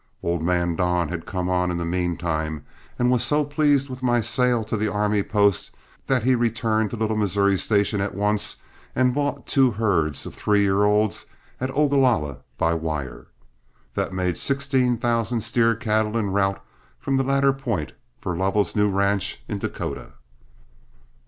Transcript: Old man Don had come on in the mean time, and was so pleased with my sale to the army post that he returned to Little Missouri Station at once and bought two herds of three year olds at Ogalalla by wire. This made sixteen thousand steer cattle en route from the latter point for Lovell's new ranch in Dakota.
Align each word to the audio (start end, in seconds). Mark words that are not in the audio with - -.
Old 0.23 0.41
man 0.41 0.75
Don 0.75 1.09
had 1.09 1.27
come 1.27 1.47
on 1.47 1.69
in 1.69 1.77
the 1.77 1.85
mean 1.85 2.17
time, 2.17 2.65
and 2.97 3.11
was 3.11 3.23
so 3.23 3.45
pleased 3.45 3.87
with 3.87 4.01
my 4.01 4.19
sale 4.19 4.63
to 4.63 4.75
the 4.75 4.91
army 4.91 5.21
post 5.21 5.75
that 6.07 6.23
he 6.23 6.33
returned 6.33 6.89
to 6.89 6.95
Little 6.95 7.15
Missouri 7.15 7.55
Station 7.55 8.01
at 8.01 8.15
once 8.15 8.55
and 8.95 9.13
bought 9.13 9.45
two 9.45 9.69
herds 9.69 10.25
of 10.25 10.33
three 10.33 10.61
year 10.61 10.85
olds 10.85 11.27
at 11.59 11.69
Ogalalla 11.69 12.39
by 12.57 12.73
wire. 12.73 13.27
This 13.93 14.11
made 14.11 14.37
sixteen 14.39 14.97
thousand 14.97 15.41
steer 15.41 15.75
cattle 15.75 16.17
en 16.17 16.31
route 16.31 16.59
from 16.97 17.17
the 17.17 17.23
latter 17.23 17.53
point 17.53 17.91
for 18.19 18.35
Lovell's 18.35 18.75
new 18.75 18.89
ranch 18.89 19.43
in 19.47 19.59
Dakota. 19.59 20.13